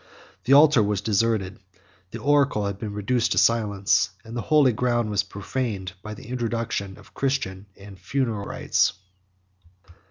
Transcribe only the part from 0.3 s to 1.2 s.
111 The altar was